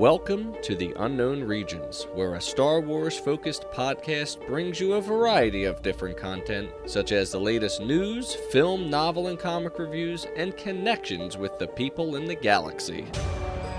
[0.00, 5.64] Welcome to the Unknown Regions, where a Star Wars focused podcast brings you a variety
[5.64, 11.36] of different content, such as the latest news, film, novel, and comic reviews, and connections
[11.36, 13.04] with the people in the galaxy.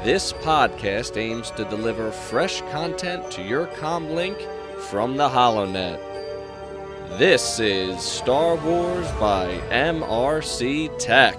[0.03, 4.39] This podcast aims to deliver fresh content to your comlink
[4.77, 5.99] from the HoloNet.
[7.17, 11.35] This is Star Wars by MRC Tech.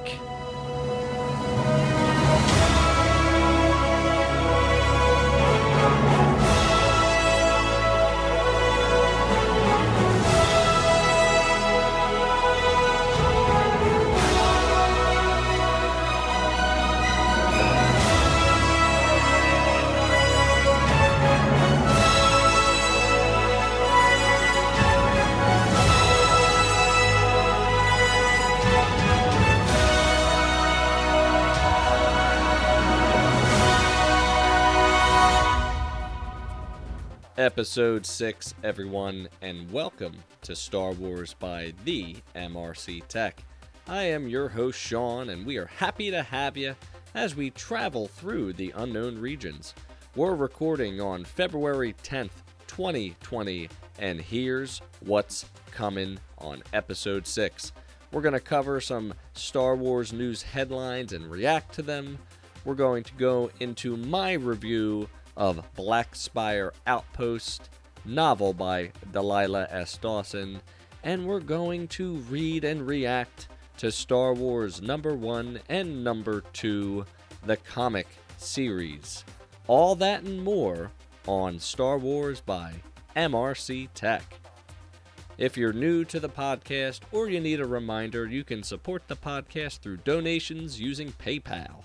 [37.62, 43.44] Episode 6, everyone, and welcome to Star Wars by the MRC Tech.
[43.86, 46.74] I am your host, Sean, and we are happy to have you
[47.14, 49.74] as we travel through the unknown regions.
[50.16, 52.33] We're recording on February 10th,
[52.66, 53.68] 2020,
[54.00, 57.70] and here's what's coming on Episode 6.
[58.10, 62.18] We're going to cover some Star Wars news headlines and react to them.
[62.64, 67.70] We're going to go into my review of Black Spire Outpost,
[68.05, 69.98] novel by Delilah S.
[69.98, 70.61] Dawson,
[71.02, 77.05] and we're going to read and react to Star Wars number 1 and number 2,
[77.44, 79.24] the comic series.
[79.66, 80.91] All that and more
[81.27, 82.74] on Star Wars by
[83.17, 84.39] MRC Tech.
[85.39, 89.17] If you're new to the podcast or you need a reminder, you can support the
[89.17, 91.83] podcast through donations using PayPal.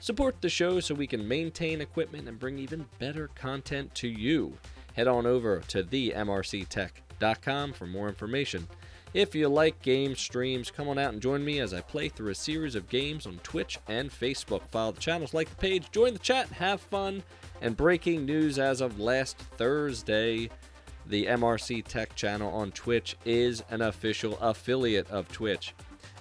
[0.00, 4.56] Support the show so we can maintain equipment and bring even better content to you.
[4.94, 8.68] Head on over to themrctech.com for more information.
[9.14, 12.30] If you like game streams, come on out and join me as I play through
[12.30, 14.62] a series of games on Twitch and Facebook.
[14.68, 17.22] Follow the channels, like the page, join the chat, have fun.
[17.60, 20.50] And breaking news as of last Thursday
[21.06, 25.74] the MRC Tech channel on Twitch is an official affiliate of Twitch.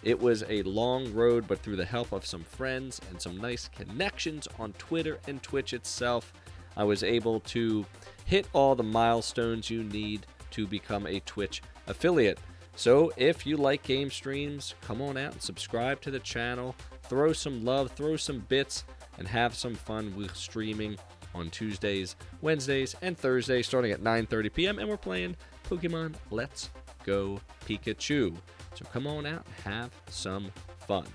[0.07, 3.67] It was a long road, but through the help of some friends and some nice
[3.67, 6.31] connections on Twitter and Twitch itself,
[6.77, 7.85] I was able to
[8.23, 12.39] hit all the milestones you need to become a Twitch affiliate.
[12.77, 16.73] So if you like game streams, come on out and subscribe to the channel,
[17.03, 18.85] throw some love, throw some bits,
[19.17, 20.97] and have some fun with streaming
[21.35, 24.79] on Tuesdays, Wednesdays, and Thursdays starting at 9:30 p.m.
[24.79, 25.35] and we're playing
[25.69, 26.69] Pokemon Let's
[27.07, 28.35] Go Pikachu.
[28.75, 30.51] So come on out and have some
[30.85, 31.07] fun.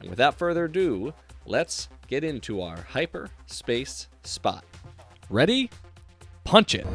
[0.00, 1.12] And without further ado,
[1.44, 4.64] let's get into our hyperspace spot.
[5.28, 5.70] Ready?
[6.44, 6.86] Punch it.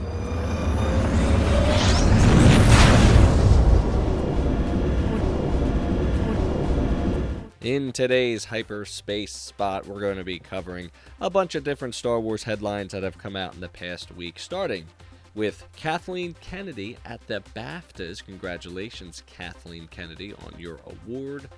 [7.61, 12.44] In today's hyperspace spot, we're going to be covering a bunch of different Star Wars
[12.44, 14.85] headlines that have come out in the past week, starting
[15.35, 18.25] with Kathleen Kennedy at the BAFTAs.
[18.25, 21.50] Congratulations, Kathleen Kennedy, on your award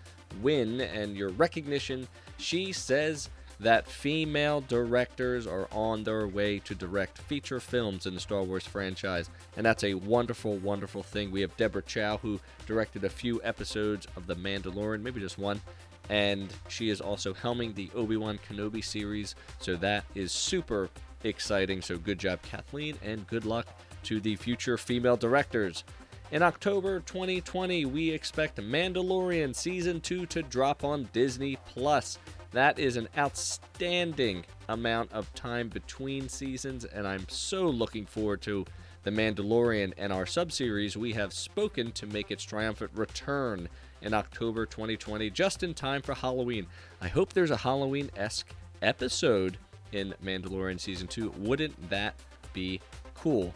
[0.42, 2.08] win and your recognition.
[2.38, 8.20] She says that female directors are on their way to direct feature films in the
[8.20, 11.30] Star Wars franchise, and that's a wonderful, wonderful thing.
[11.30, 15.62] We have Deborah Chow, who directed a few episodes of The Mandalorian, maybe just one,
[16.10, 20.90] and she is also helming the Obi Wan Kenobi series, so that is super
[21.24, 21.82] exciting.
[21.82, 23.68] So good job, Kathleen, and good luck
[24.04, 25.84] to the future female directors.
[26.32, 32.18] In October 2020, we expect Mandalorian Season 2 to drop on Disney Plus.
[32.52, 38.66] That is an outstanding amount of time between seasons, and I'm so looking forward to
[39.04, 40.96] The Mandalorian and our subseries.
[40.96, 43.68] We have spoken to make its triumphant return
[44.02, 46.68] in October 2020, just in time for Halloween.
[47.02, 49.58] I hope there's a Halloween esque episode
[49.92, 51.34] in Mandalorian Season 2.
[51.38, 52.16] Wouldn't that
[52.54, 52.82] be
[53.16, 53.54] cool?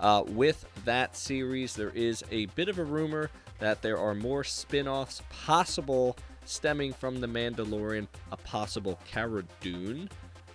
[0.00, 4.44] Uh, with that series, there is a bit of a rumor that there are more
[4.44, 10.08] spin offs possible stemming from The Mandalorian, a possible Cara Dune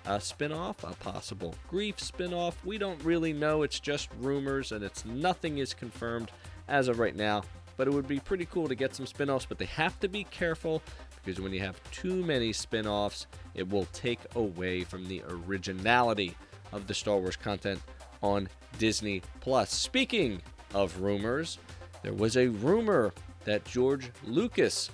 [0.06, 2.58] uh, spin off, a possible Greef spin off.
[2.66, 3.64] We don't really know.
[3.64, 6.32] It's just rumors and it's nothing is confirmed
[6.68, 7.44] as of right now
[7.78, 10.08] but it would be pretty cool to get some spin offs, but they have to
[10.08, 10.82] be careful
[11.24, 16.36] because when you have too many spin offs, it will take away from the originality
[16.72, 17.82] of the Star Wars content
[18.22, 19.72] on Disney Plus.
[19.72, 20.42] Speaking
[20.74, 21.60] of rumors,
[22.02, 23.14] there was a rumor
[23.46, 24.90] that George Lucas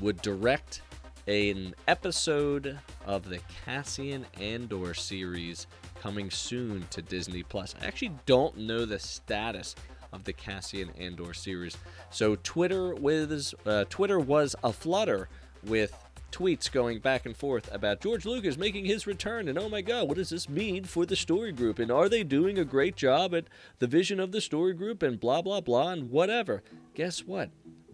[0.00, 0.82] would direct
[1.26, 5.66] an episode of the Cassian Andor series
[6.00, 7.74] coming soon to Disney Plus.
[7.80, 9.74] I actually don't know the status
[10.12, 11.76] of the Cassian Andor series.
[12.10, 15.28] So Twitter was uh, Twitter was aflutter
[15.66, 15.96] with
[16.34, 20.08] tweets going back and forth about George Lucas making his return and oh my god,
[20.08, 23.32] what does this mean for the story group and are they doing a great job
[23.32, 23.44] at
[23.78, 26.62] the vision of the story group and blah blah blah and whatever.
[26.94, 27.50] Guess what?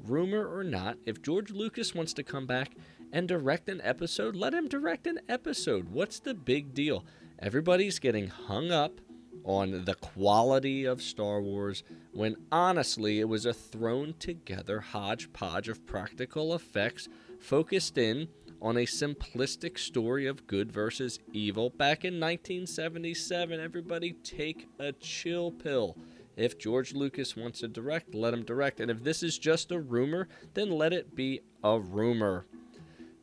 [0.07, 2.73] Rumor or not, if George Lucas wants to come back
[3.13, 5.91] and direct an episode, let him direct an episode.
[5.91, 7.05] What's the big deal?
[7.39, 9.01] Everybody's getting hung up
[9.45, 11.83] on the quality of Star Wars
[12.13, 17.09] when honestly it was a thrown together hodgepodge of practical effects
[17.41, 18.29] focused in
[18.63, 23.59] on a simplistic story of good versus evil back in 1977.
[23.59, 25.97] Everybody take a chill pill.
[26.37, 28.81] If George Lucas wants to direct, let him direct.
[28.81, 32.47] And if this is just a rumor, then let it be a rumor.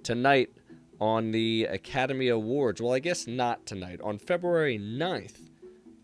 [0.04, 0.50] Tonight
[1.00, 5.47] on the Academy Awards, well, I guess not tonight, on February 9th,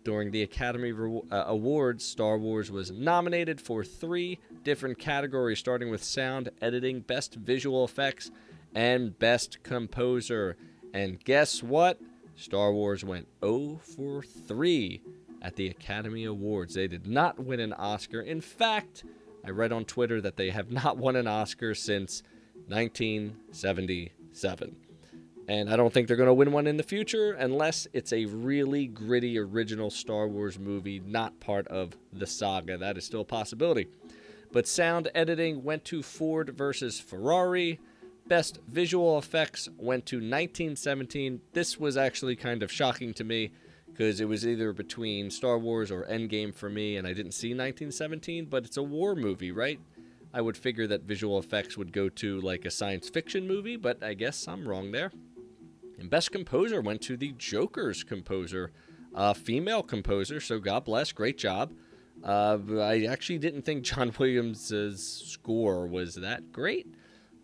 [0.04, 5.90] during the Academy Re- uh, Awards, Star Wars was nominated for three different categories, starting
[5.90, 8.32] with sound editing, best visual effects,
[8.76, 10.58] and best composer.
[10.94, 12.00] And guess what?
[12.36, 15.02] Star Wars went 0 for 3
[15.42, 16.74] at the Academy Awards.
[16.74, 18.22] They did not win an Oscar.
[18.22, 19.04] In fact,
[19.46, 22.24] I read on Twitter that they have not won an Oscar since
[22.68, 24.76] 1977.
[25.48, 28.26] And I don't think they're going to win one in the future unless it's a
[28.26, 32.78] really gritty original Star Wars movie, not part of the saga.
[32.78, 33.88] That is still a possibility.
[34.52, 37.80] But sound editing went to Ford versus Ferrari.
[38.28, 41.42] Best visual effects went to 1917.
[41.52, 43.52] This was actually kind of shocking to me
[43.88, 47.50] because it was either between Star Wars or Endgame for me, and I didn't see
[47.50, 49.80] 1917, but it's a war movie, right?
[50.34, 54.02] I would figure that visual effects would go to like a science fiction movie, but
[54.02, 55.12] I guess I'm wrong there.
[56.04, 58.74] And Best Composer went to the Joker's composer,
[59.16, 61.72] a female composer, so God bless, great job.
[62.22, 66.88] Uh, I actually didn't think John Williams' score was that great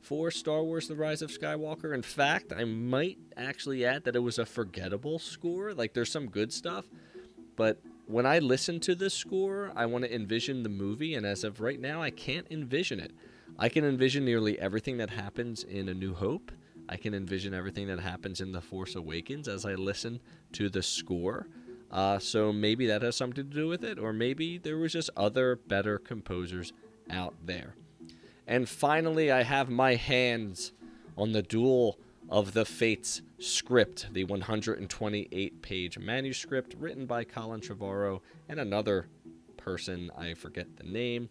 [0.02, 1.94] for Star Wars The Rise of Skywalker.
[1.94, 5.74] In fact, I might actually add that it was a forgettable score.
[5.74, 6.84] Like, there's some good stuff,
[7.56, 11.46] but when I listen to this score, I want to envision the movie, and as
[11.46, 13.14] of right now, I can't envision it.
[13.58, 16.52] I can envision nearly everything that happens in A New Hope
[16.90, 20.20] I can envision everything that happens in The Force Awakens as I listen
[20.54, 21.48] to the score.
[21.92, 25.12] Uh, so maybe that has something to do with it, or maybe there was just
[25.16, 26.74] other better composers
[27.10, 27.76] out there.
[28.48, 30.72] And finally, I have my hands
[31.16, 38.22] on the Duel of the Fates script, the 128 page manuscript written by Colin Trevorrow
[38.48, 39.08] and another
[39.58, 41.30] person, I forget the name.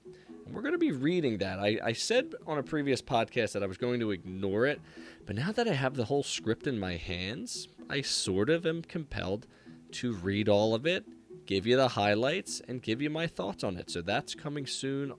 [0.52, 1.58] We're going to be reading that.
[1.58, 4.80] I, I said on a previous podcast that I was going to ignore it,
[5.28, 8.80] but now that I have the whole script in my hands, I sort of am
[8.80, 9.46] compelled
[9.92, 11.04] to read all of it,
[11.44, 13.90] give you the highlights, and give you my thoughts on it.
[13.90, 15.12] So that's coming soon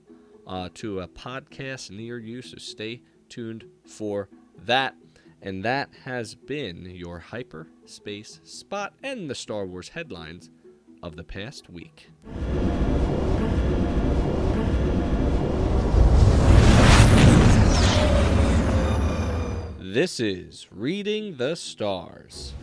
[0.47, 4.29] uh, to a podcast near you, so stay tuned for
[4.65, 4.95] that.
[5.43, 10.49] And that has been your hyperspace spot and the Star Wars headlines
[11.03, 12.09] of the past week.
[19.99, 22.53] This is Reading the Stars.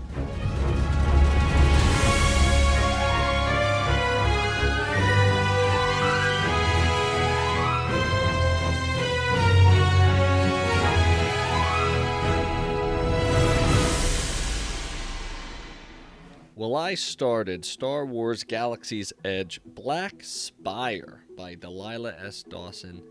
[16.54, 22.42] Well, I started Star Wars Galaxy's Edge Black Spire by Delilah S.
[22.44, 23.02] Dawson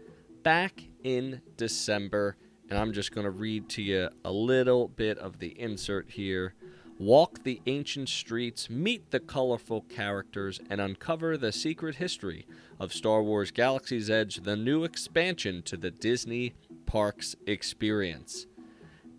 [0.41, 2.37] back in December
[2.69, 6.53] and I'm just going to read to you a little bit of the insert here.
[6.97, 12.47] Walk the ancient streets, meet the colorful characters, and uncover the secret history
[12.79, 16.53] of Star Wars Galaxy's Edge, the new expansion to the Disney
[16.85, 18.47] Parks experience.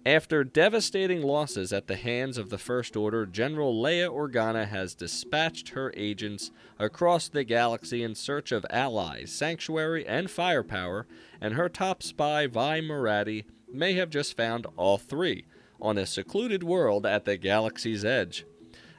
[0.06, 5.70] After devastating losses at the hands of the First Order, General Leia Organa has dispatched
[5.70, 11.08] her agents across the galaxy in search of allies, sanctuary, and firepower,
[11.40, 15.44] and her top spy, Vi Moradi, may have just found all three
[15.80, 18.46] on a secluded world at the galaxy's edge.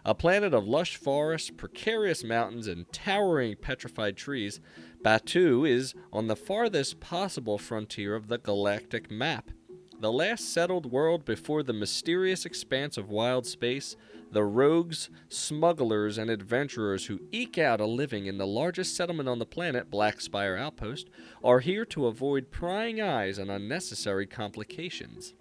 [0.03, 4.59] A planet of lush forests, precarious mountains, and towering petrified trees,
[5.01, 9.51] Batuu is on the farthest possible frontier of the galactic map
[9.99, 13.95] the last settled world before the mysterious expanse of wild space,
[14.31, 19.39] the rogues, smugglers, and adventurers who eke out a living in the largest settlement on
[19.39, 21.09] the planet, Black Spire Outpost,
[21.43, 25.33] are here to avoid prying eyes and unnecessary complications.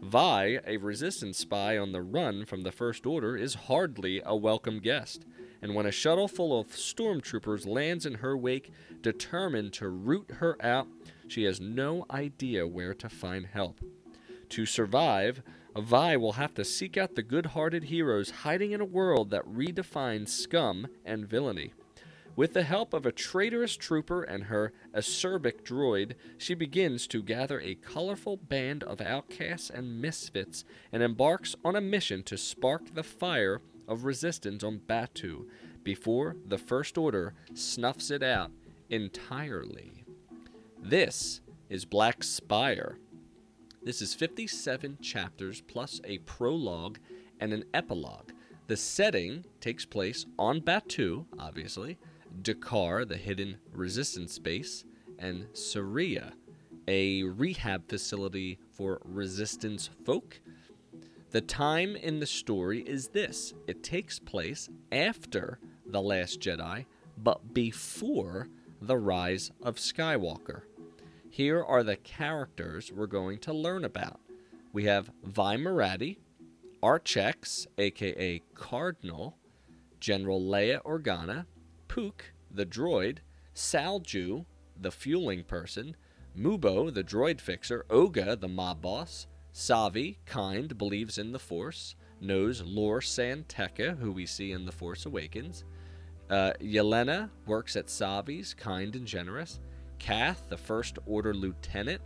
[0.00, 4.80] Vi, a resistance spy on the run from the First Order, is hardly a welcome
[4.80, 5.26] guest.
[5.62, 10.56] And when a shuttle full of stormtroopers lands in her wake, determined to root her
[10.64, 10.88] out,
[11.28, 13.80] she has no idea where to find help.
[14.50, 15.42] To survive,
[15.76, 19.46] Vi will have to seek out the good hearted heroes hiding in a world that
[19.46, 21.72] redefines scum and villainy.
[22.34, 27.60] With the help of a traitorous trooper and her acerbic droid, she begins to gather
[27.60, 33.02] a colorful band of outcasts and misfits and embarks on a mission to spark the
[33.02, 35.46] fire of resistance on Batuu
[35.82, 38.50] before the First Order snuffs it out
[38.88, 40.04] entirely.
[40.80, 42.98] This is Black Spire.
[43.82, 46.98] This is 57 chapters plus a prologue
[47.40, 48.32] and an epilogue.
[48.66, 51.98] The setting takes place on Batuu, obviously,
[52.42, 54.84] Dakar, the hidden resistance base,
[55.18, 56.34] and Saria,
[56.86, 60.40] a rehab facility for resistance folk.
[61.30, 66.84] The time in the story is this it takes place after The Last Jedi,
[67.16, 68.48] but before
[68.82, 70.62] the rise of Skywalker.
[71.32, 74.18] Here are the characters we're going to learn about.
[74.72, 76.18] We have Vi Moradi,
[76.82, 79.36] Archex, aka Cardinal,
[80.00, 81.46] General Leia Organa,
[81.86, 83.18] Pook, the droid,
[83.54, 84.44] Salju,
[84.76, 85.94] the fueling person,
[86.36, 92.60] Mubo, the droid fixer, Oga, the mob boss, Savi, kind, believes in the Force, knows
[92.62, 95.62] Lor San Tekka, who we see in The Force Awakens.
[96.28, 99.60] Uh, Yelena works at Savi's, kind and generous.
[100.00, 102.00] Kath, the First Order lieutenant.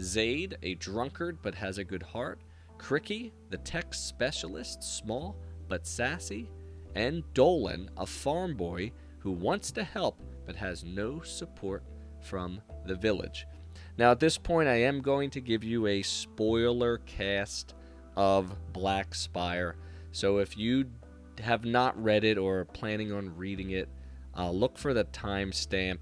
[0.00, 2.40] Zaid, a drunkard but has a good heart.
[2.78, 5.36] Cricky, the tech specialist, small
[5.68, 6.50] but sassy.
[6.96, 11.84] And Dolan, a farm boy who wants to help but has no support
[12.20, 13.46] from the village.
[13.98, 17.74] Now, at this point, I am going to give you a spoiler cast
[18.16, 19.76] of Black Spire.
[20.12, 20.86] So if you
[21.40, 23.88] have not read it or are planning on reading it,
[24.36, 25.98] uh, look for the timestamp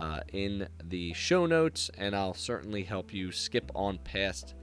[0.00, 4.54] uh, in the show notes, and I'll certainly help you skip on past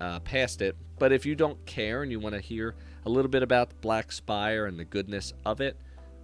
[0.00, 0.76] uh, past it.
[0.98, 2.74] But if you don't care and you want to hear
[3.06, 5.78] a little bit about Black Spire and the goodness of it,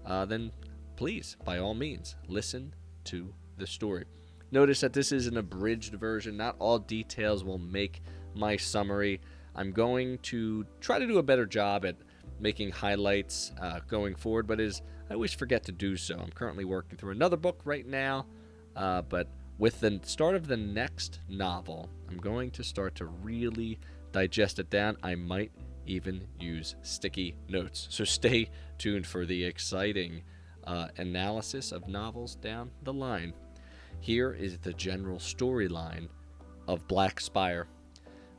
[0.04, 0.52] uh, then
[0.96, 2.74] please, by all means, listen
[3.04, 4.04] to the story.
[4.50, 6.36] Notice that this is an abridged version.
[6.36, 8.02] Not all details will make
[8.34, 9.20] my summary.
[9.54, 11.96] I'm going to try to do a better job at
[12.40, 16.18] making highlights uh, going forward, but is I always forget to do so.
[16.18, 18.26] I'm currently working through another book right now,
[18.76, 23.78] uh, but with the start of the next novel, I'm going to start to really
[24.12, 24.96] digest it down.
[25.02, 25.52] I might
[25.86, 27.86] even use sticky notes.
[27.90, 30.22] So stay tuned for the exciting
[30.64, 33.34] uh, analysis of novels down the line.
[34.00, 36.08] Here is the general storyline
[36.66, 37.66] of Black Spire.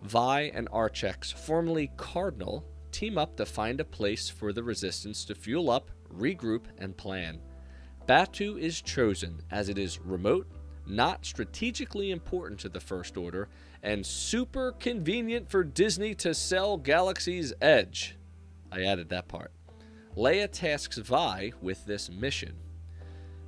[0.04, 5.36] Vi and Archex, formerly Cardinal, team up to find a place for the Resistance to
[5.36, 7.40] fuel up, regroup, and plan.
[8.12, 10.46] Batuu is chosen as it is remote,
[10.86, 13.48] not strategically important to the First Order,
[13.84, 18.18] and super convenient for Disney to sell Galaxy's Edge.
[18.70, 19.54] I added that part.
[20.18, 22.58] Leia tasks Vi with this mission.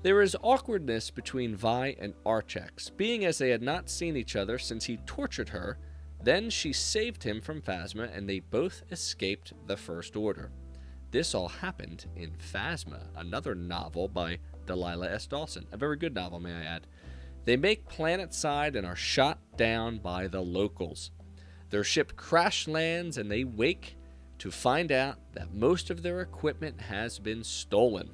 [0.02, 4.58] There is awkwardness between Vi and Archex, being as they had not seen each other
[4.58, 5.78] since he tortured her.
[6.24, 10.52] Then she saved him from Phasma, and they both escaped the First Order.
[11.12, 15.28] This all happened in Phasma, another novel by Delilah S.
[15.28, 15.66] Dawson.
[15.72, 16.88] A very good novel, may I add.
[17.46, 21.12] They make planet side and are shot down by the locals.
[21.70, 23.98] Their ship crash lands and they wake
[24.40, 28.10] to find out that most of their equipment has been stolen.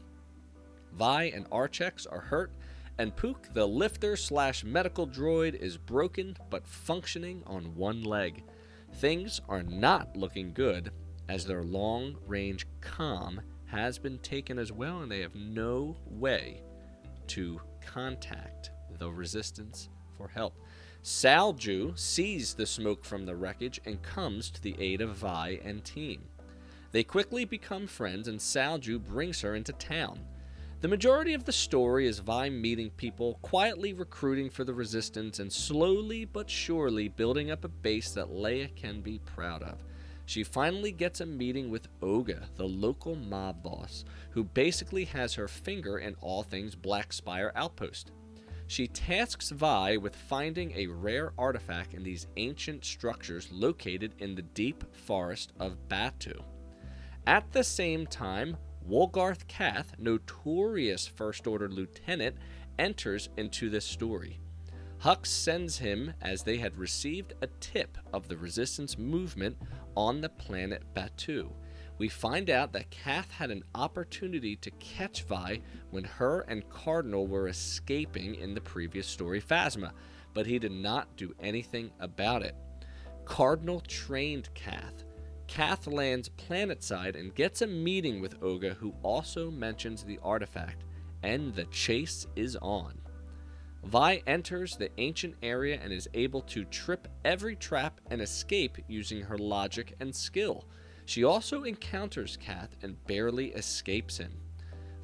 [0.94, 2.52] Vi and Archex are hurt,
[2.98, 8.44] and Pook, the lifter slash medical droid, is broken but functioning on one leg.
[8.96, 10.92] Things are not looking good,
[11.30, 16.62] as their long range com has been taken as well, and they have no way
[17.28, 20.54] to contact the resistance for help.
[21.04, 25.84] Salju sees the smoke from the wreckage and comes to the aid of Vi and
[25.86, 26.28] team.
[26.92, 30.20] They quickly become friends, and Salju brings her into town.
[30.82, 35.52] The majority of the story is Vi meeting people, quietly recruiting for the resistance, and
[35.52, 39.78] slowly but surely building up a base that Leia can be proud of.
[40.30, 45.48] She finally gets a meeting with Oga, the local mob boss, who basically has her
[45.48, 48.12] finger in all things Black Spire Outpost.
[48.68, 54.44] She tasks Vi with finding a rare artifact in these ancient structures located in the
[54.44, 56.44] deep forest of Batuu.
[57.26, 58.56] At the same time,
[58.88, 62.36] Wolgarth Kath, notorious First Order lieutenant,
[62.78, 64.40] enters into this story.
[65.02, 69.58] Hux sends him as they had received a tip of the resistance movement
[70.00, 71.50] on the planet Batuu.
[71.98, 75.60] We find out that Kath had an opportunity to catch Vi
[75.92, 79.92] when her and Cardinal were escaping in the previous story Phasma,
[80.34, 82.56] but he did not do anything about it.
[83.26, 85.04] Cardinal trained Kath.
[85.48, 90.86] Kath lands planetside and gets a meeting with Oga, who also mentions the artifact,
[91.24, 93.02] and the chase is on.
[93.84, 99.22] Vi enters the ancient area and is able to trip every trap and escape using
[99.22, 100.66] her logic and skill.
[101.06, 104.32] She also encounters Kath and barely escapes him.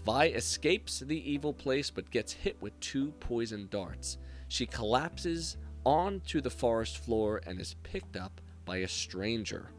[0.05, 4.17] Vi escapes the evil place but gets hit with two poison darts.
[4.49, 9.71] She collapses onto the forest floor and is picked up by a stranger.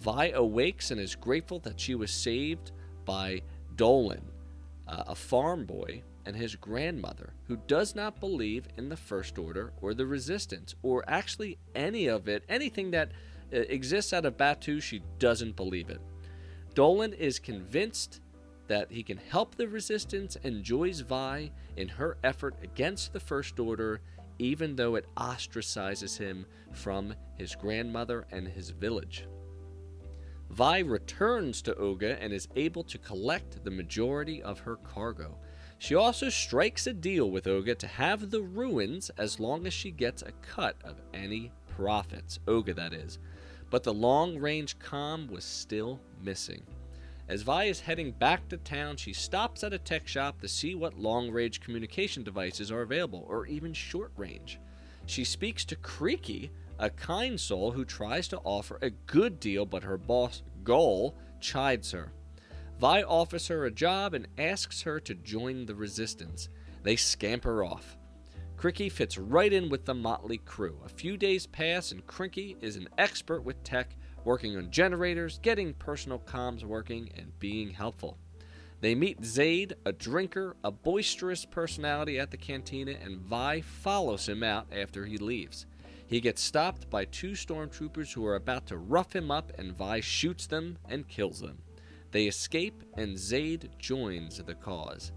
[0.00, 2.72] Vi awakes and is grateful that she was saved
[3.04, 3.42] by
[3.76, 4.24] Dolan,
[4.88, 9.72] uh, a farm boy, and his grandmother, who does not believe in the First Order
[9.80, 13.12] or the Resistance, or actually any of it, anything that
[13.52, 16.00] uh, exists out of Batuu, she doesn't believe it.
[16.74, 18.20] Dolan is convinced
[18.66, 23.58] that he can help the Resistance and joins Vi in her effort against the First
[23.60, 24.00] Order,
[24.38, 29.26] even though it ostracizes him from his grandmother and his village.
[30.50, 35.36] Vi returns to Oga and is able to collect the majority of her cargo.
[35.84, 39.90] She also strikes a deal with Oga to have the ruins as long as she
[39.90, 43.18] gets a cut of any profits, Oga that is.
[43.68, 46.62] But the long range com was still missing.
[47.28, 50.74] As Vi is heading back to town, she stops at a tech shop to see
[50.74, 54.58] what long range communication devices are available, or even short range.
[55.04, 56.48] She speaks to Cricky,
[56.78, 61.92] a kind soul who tries to offer a good deal, but her boss, Goal, chides
[61.92, 62.10] her.
[62.78, 66.48] Vi offers her a job and asks her to join the resistance.
[66.82, 67.96] They scamper off.
[68.56, 70.78] Cricky fits right in with the motley crew.
[70.84, 75.74] A few days pass, and Cricky is an expert with tech, working on generators, getting
[75.74, 78.18] personal comms working, and being helpful.
[78.80, 84.42] They meet Zaid, a drinker, a boisterous personality at the cantina, and Vi follows him
[84.42, 85.66] out after he leaves.
[86.06, 90.00] He gets stopped by two stormtroopers who are about to rough him up, and Vi
[90.00, 91.58] shoots them and kills them.
[92.14, 95.10] They escape, and Zaid joins the cause.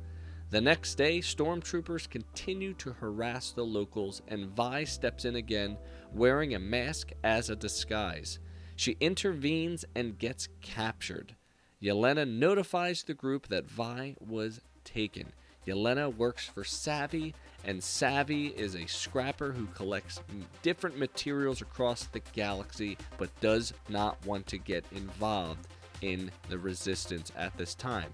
[0.50, 5.78] The next day, stormtroopers continue to harass the locals, and Vi steps in again,
[6.12, 8.40] wearing a mask as a disguise.
[8.76, 11.36] She intervenes and gets captured.
[11.80, 15.28] Yelena notifies the group that Vi was taken.
[15.68, 20.20] Yelena works for Savi, and Savi is a scrapper who collects
[20.64, 25.68] different materials across the galaxy but does not want to get involved
[26.02, 28.12] in the resistance at this time.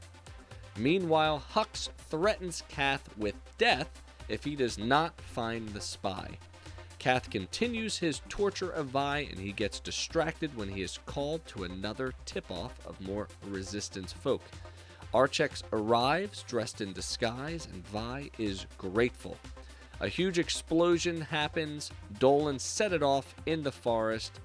[0.77, 6.37] Meanwhile, Hux threatens Kath with death if he does not find the spy.
[6.99, 11.65] Kath continues his torture of Vi and he gets distracted when he is called to
[11.65, 14.41] another tip off of more resistance folk.
[15.13, 19.37] Archex arrives dressed in disguise, and Vi is grateful.
[19.99, 21.91] A huge explosion happens.
[22.19, 24.39] Dolan set it off in the forest.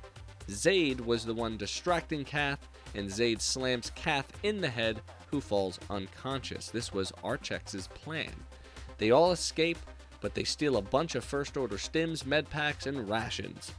[0.51, 5.79] Zaid was the one distracting Kath, and Zaid slams Kath in the head, who falls
[5.91, 6.69] unconscious.
[6.71, 8.33] This was Archex's plan.
[8.99, 9.79] They all escape,
[10.21, 13.73] but they steal a bunch of first order stims, med packs, and rations.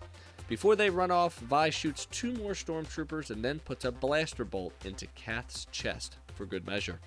[0.47, 4.73] Before they run off, Vi shoots two more stormtroopers and then puts a blaster bolt
[4.83, 6.99] into Kath's chest for good measure.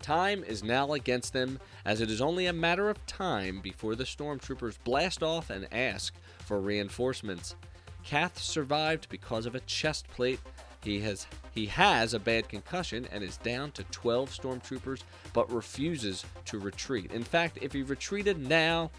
[0.00, 4.04] Time is now against them, as it is only a matter of time before the
[4.04, 7.56] stormtroopers blast off and ask for reinforcements.
[8.04, 10.40] Kath survived because of a chest plate.
[10.84, 16.24] He has he has a bad concussion and is down to 12 stormtroopers, but refuses
[16.46, 17.12] to retreat.
[17.12, 18.90] In fact, if he retreated now,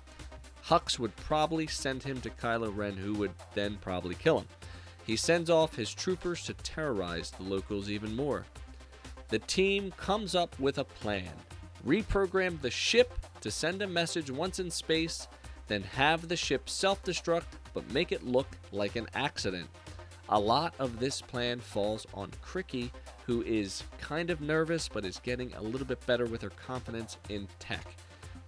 [0.66, 4.48] Hux would probably send him to Kylo Ren, who would then probably kill him.
[5.06, 8.46] He sends off his troopers to terrorize the locals even more.
[9.28, 11.34] The team comes up with a plan
[11.86, 15.28] reprogram the ship to send a message once in space,
[15.68, 19.68] then have the ship self destruct but make it look like an accident.
[20.30, 22.92] A lot of this plan falls on Cricky,
[23.28, 27.18] who is kind of nervous but is getting a little bit better with her confidence
[27.30, 27.96] in tech.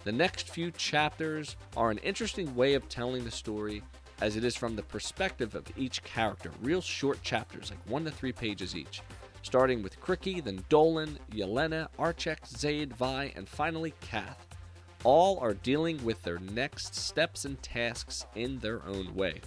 [0.02, 3.82] The next few chapters are an interesting way of telling the story
[4.20, 8.10] as it is from the perspective of each character, real short chapters, like one to
[8.10, 9.02] three pages each.
[9.42, 14.46] Starting with Cricky, then Dolan, Yelena, Archex, Zaid, Vi, and finally Kath.
[15.04, 19.40] All are dealing with their next steps and tasks in their own way.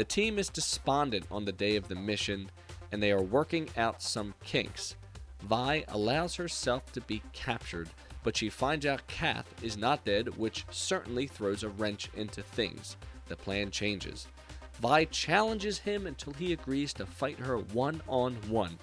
[0.00, 2.50] The team is despondent on the day of the mission,
[2.90, 4.96] and they are working out some kinks.
[5.42, 7.90] Vi allows herself to be captured
[8.22, 12.96] but she finds out Kath is not dead, which certainly throws a wrench into things.
[13.28, 14.26] The plan changes.
[14.80, 18.78] Vi challenges him until he agrees to fight her one on one.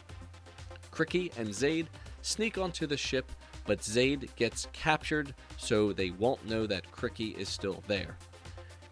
[0.92, 1.88] Cricky and Zaid
[2.22, 3.32] sneak onto the ship,
[3.66, 8.18] but Zaid gets captured, so they won't know that Cricky is still there.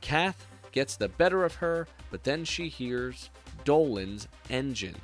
[0.02, 3.32] Kath gets the better of her, but then she hears
[3.64, 4.96] Dolan's engine.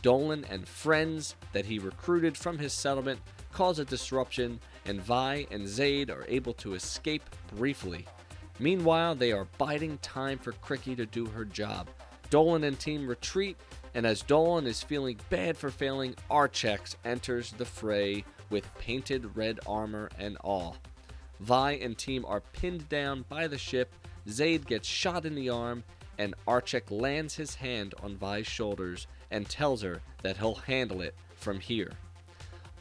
[0.00, 3.20] Dolan and friends that he recruited from his settlement
[3.52, 7.22] cause a disruption, and Vi and Zaid are able to escape
[7.56, 8.06] briefly.
[8.60, 11.88] Meanwhile, they are biding time for Cricky to do her job.
[12.30, 13.56] Dolan and team retreat,
[13.94, 19.58] and as Dolan is feeling bad for failing, Archex enters the fray with painted red
[19.66, 20.76] armor and all.
[21.40, 23.92] Vi and team are pinned down by the ship,
[24.28, 25.84] Zaid gets shot in the arm,
[26.18, 31.14] and Archex lands his hand on Vi's shoulders and tells her that he'll handle it
[31.36, 31.92] from here.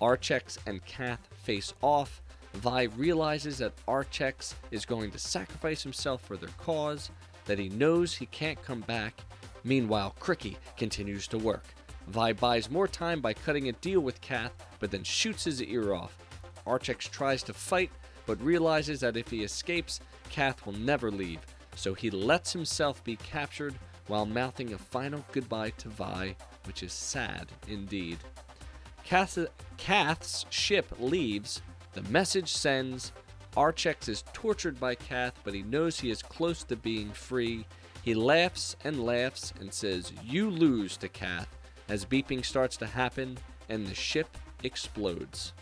[0.02, 2.22] Archex and Kath face off.
[2.54, 7.12] Vi realizes that Archex is going to sacrifice himself for their cause,
[7.46, 9.22] that he knows he can't come back.
[9.64, 11.66] Meanwhile, Cricky continues to work.
[12.08, 15.94] Vi buys more time by cutting a deal with Kath, but then shoots his ear
[15.94, 16.18] off.
[16.66, 17.92] Archex tries to fight,
[18.26, 21.40] but realizes that if he escapes, Kath will never leave,
[21.76, 23.76] so he lets himself be captured
[24.08, 26.36] while mouthing a final goodbye to Vi,
[26.66, 28.18] which is sad indeed.
[29.04, 29.38] Kath,
[29.78, 31.62] Kath's ship leaves,
[31.94, 33.12] the message sends.
[33.56, 37.66] Archex is tortured by Kath, but he knows he is close to being free.
[38.04, 41.48] He laughs and laughs and says, You lose to Kath,
[41.88, 43.38] as beeping starts to happen
[43.70, 45.54] and the ship explodes.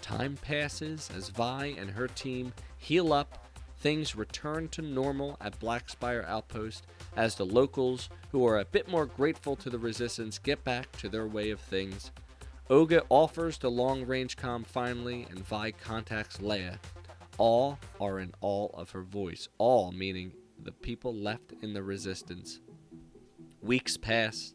[0.00, 3.45] Time passes as Vi and her team heal up.
[3.78, 6.86] Things return to normal at Black Spire Outpost
[7.16, 11.08] as the locals, who are a bit more grateful to the Resistance, get back to
[11.08, 12.10] their way of things.
[12.68, 16.78] Oga offers the long range com finally, and Vi contacts Leia.
[17.38, 22.60] All are in awe of her voice, all meaning the people left in the Resistance.
[23.62, 24.54] Weeks pass.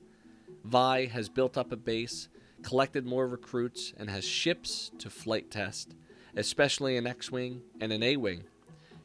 [0.64, 2.28] Vi has built up a base,
[2.64, 5.96] collected more recruits, and has ships to flight test,
[6.36, 8.44] especially an X Wing and an A Wing.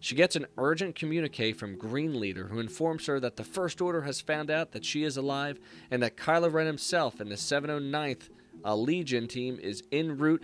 [0.00, 4.02] She gets an urgent communique from Green Leader, who informs her that the First Order
[4.02, 5.59] has found out that she is alive
[5.90, 8.28] and that Kylo Ren himself and the 709th
[8.64, 10.42] a Legion team is en route,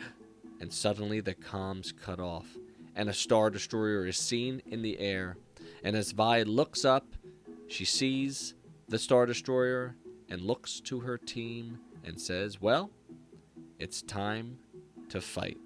[0.60, 2.46] and suddenly the comms cut off,
[2.94, 5.36] and a Star Destroyer is seen in the air.
[5.82, 7.06] And as Vi looks up,
[7.66, 8.54] she sees
[8.88, 9.96] the Star Destroyer
[10.28, 12.90] and looks to her team and says, Well,
[13.78, 14.58] it's time
[15.08, 15.58] to fight.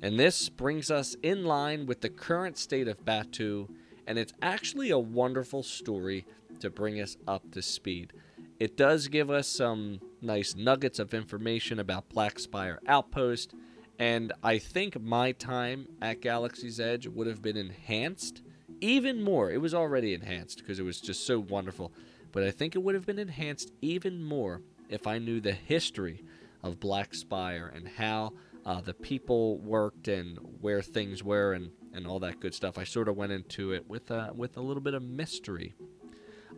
[0.00, 3.68] And this brings us in line with the current state of Batuu,
[4.06, 6.24] and it's actually a wonderful story
[6.60, 8.12] to bring us up to speed.
[8.60, 13.54] It does give us some nice nuggets of information about Black Spire Outpost,
[13.98, 18.42] and I think my time at Galaxy's Edge would have been enhanced
[18.80, 19.50] even more.
[19.50, 21.92] It was already enhanced because it was just so wonderful,
[22.30, 26.22] but I think it would have been enhanced even more if I knew the history
[26.62, 28.32] of Black Spire and how
[28.68, 32.76] uh, the people worked and where things were and, and all that good stuff.
[32.76, 35.74] I sort of went into it with uh, with a little bit of mystery.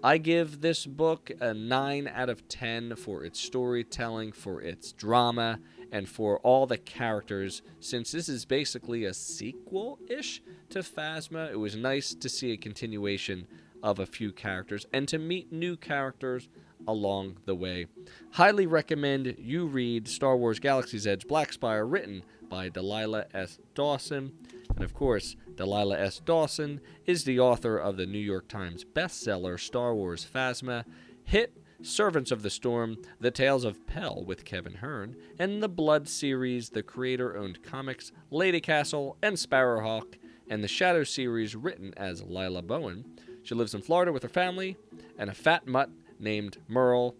[0.03, 5.61] I give this book a 9 out of 10 for its storytelling, for its drama,
[5.93, 7.63] and for all the characters.
[7.79, 12.57] Since this is basically a sequel ish to Phasma, it was nice to see a
[12.57, 13.47] continuation
[13.83, 16.49] of a few characters and to meet new characters
[16.87, 17.87] along the way.
[18.33, 23.59] Highly recommend you read Star Wars Galaxy's Edge Black Spire, written by Delilah S.
[23.75, 24.33] Dawson.
[24.75, 26.21] And of course, Delilah S.
[26.21, 30.85] Dawson is the author of the New York Times bestseller Star Wars Phasma,
[31.25, 36.09] hit Servants of the Storm, The Tales of Pell with Kevin Hearne, and the Blood
[36.09, 42.23] series, the creator owned comics Lady Castle and Sparrowhawk, and the Shadow series written as
[42.23, 43.05] Lila Bowen.
[43.43, 44.77] She lives in Florida with her family
[45.19, 45.91] and a fat mutt
[46.21, 47.17] named Merle,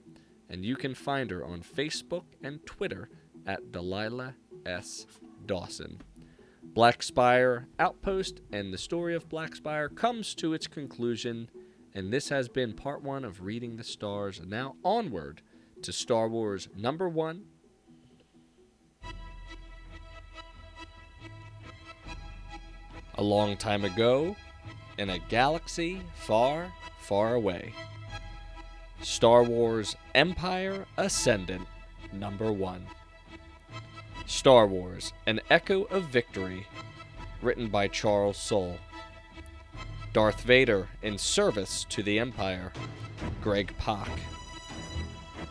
[0.49, 3.09] and you can find her on Facebook and Twitter
[3.47, 4.35] at Delilah
[4.67, 5.07] S.
[5.47, 6.01] Dawson.
[6.63, 11.51] Black Spire Outpost and the story of Black Spire comes to its conclusion,
[11.95, 14.41] and this has been part one of Reading the Stars.
[14.47, 15.43] Now onward
[15.83, 17.45] to Star Wars number one.
[23.17, 24.37] A long time ago,
[24.99, 27.73] in a galaxy far, far away.
[29.03, 31.67] Star Wars Empire Ascendant
[32.13, 32.87] number one.
[34.27, 36.67] Star Wars An Echo of Victory,
[37.41, 38.79] written by Charles Soule.
[40.13, 42.73] Darth Vader in Service to the Empire,
[43.43, 44.11] Greg Pak.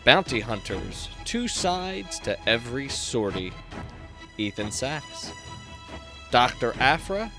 [0.05, 3.53] Bounty Hunters, Two Sides to Every Sortie,
[4.37, 5.31] Ethan Sacks.
[6.29, 6.73] Dr.
[6.79, 7.31] Aphra,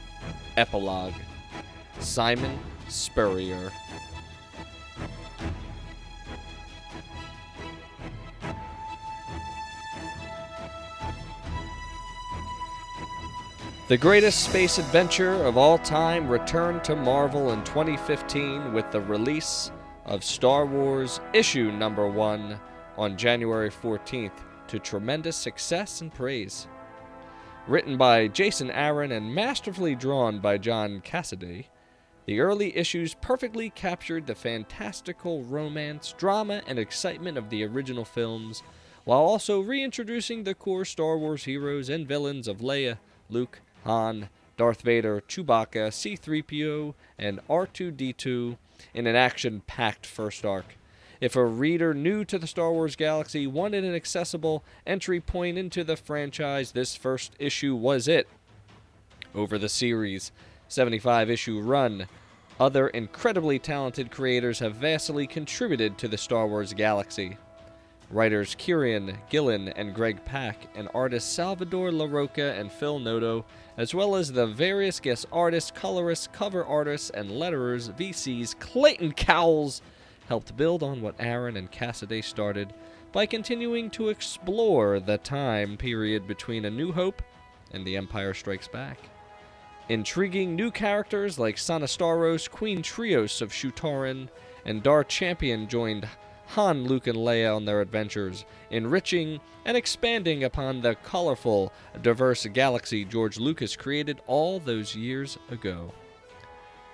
[0.56, 1.14] Epilogue.
[2.00, 3.70] Simon Spurrier.
[13.90, 19.72] The greatest space adventure of all time returned to Marvel in 2015 with the release
[20.04, 22.60] of Star Wars Issue Number 1
[22.96, 26.68] on January 14th to tremendous success and praise.
[27.66, 31.64] Written by Jason Aaron and masterfully drawn by John Cassaday,
[32.26, 38.62] the early issues perfectly captured the fantastical romance, drama, and excitement of the original films,
[39.02, 42.98] while also reintroducing the core Star Wars heroes and villains of Leia,
[43.28, 48.56] Luke, Han, Darth Vader, Chewbacca, C3PO, and R2D2
[48.94, 50.76] in an action packed first arc.
[51.20, 55.84] If a reader new to the Star Wars galaxy wanted an accessible entry point into
[55.84, 58.26] the franchise, this first issue was it.
[59.34, 60.32] Over the series'
[60.68, 62.06] 75 issue run,
[62.58, 67.36] other incredibly talented creators have vastly contributed to the Star Wars galaxy.
[68.10, 73.44] Writers Kieron Gillen and Greg Pak, and artists Salvador Larroca and Phil Noto,
[73.76, 79.80] as well as the various guest artists, colorists, cover artists, and letterers, VCs Clayton Cowles,
[80.26, 82.74] helped build on what Aaron and Cassaday started
[83.12, 87.22] by continuing to explore the time period between A New Hope
[87.72, 88.98] and The Empire Strikes Back.
[89.88, 94.28] Intriguing new characters like Sana Starros, Queen Trios of Shu-Torun,
[94.64, 96.08] and Dar Champion joined
[96.54, 103.04] Han, Luke, and Leia on their adventures, enriching and expanding upon the colorful, diverse galaxy
[103.04, 105.92] George Lucas created all those years ago.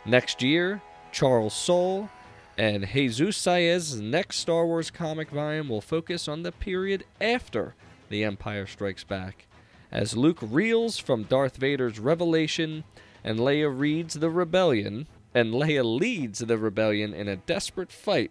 [0.04, 2.10] Next year, Charles Soule
[2.58, 7.74] and Jesus Saiz's next Star Wars comic volume will focus on the period after
[8.10, 9.46] The Empire Strikes Back,
[9.90, 12.84] as Luke reels from Darth Vader's revelation
[13.24, 18.30] and Leia reads the rebellion, and Leia leads the rebellion in a desperate fight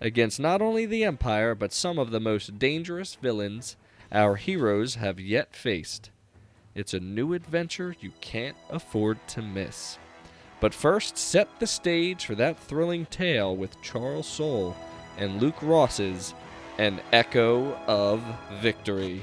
[0.00, 3.76] against not only the Empire but some of the most dangerous villains
[4.12, 6.10] our heroes have yet faced.
[6.74, 9.98] It's a new adventure you can't afford to miss.
[10.60, 14.76] But first, set the stage for that thrilling tale with Charles Soule
[15.18, 16.34] and Luke Ross's
[16.78, 18.22] An Echo of
[18.60, 19.22] Victory.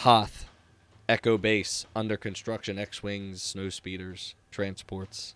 [0.00, 0.46] Hoth,
[1.10, 5.34] Echo Base, under construction, X Wings, snow speeders, transports.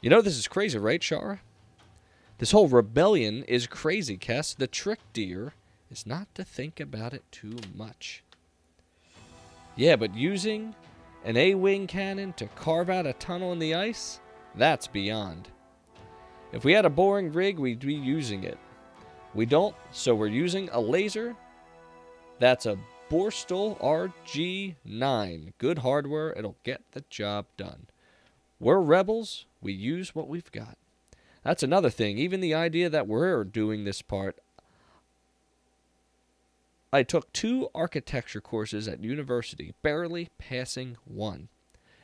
[0.00, 1.40] You know this is crazy, right, Shara?
[2.38, 4.56] This whole rebellion is crazy, Kes.
[4.56, 5.52] The trick, dear,
[5.90, 8.24] is not to think about it too much.
[9.76, 10.74] Yeah, but using
[11.26, 14.20] an A wing cannon to carve out a tunnel in the ice?
[14.54, 15.48] That's beyond.
[16.52, 18.56] If we had a boring rig, we'd be using it.
[19.34, 21.36] We don't, so we're using a laser.
[22.38, 22.78] That's a
[23.10, 25.52] Borstel RG9.
[25.58, 27.88] Good hardware, it'll get the job done.
[28.60, 30.78] We're rebels, we use what we've got.
[31.42, 32.18] That's another thing.
[32.18, 34.38] Even the idea that we're doing this part.
[36.92, 41.48] I took two architecture courses at university, barely passing one.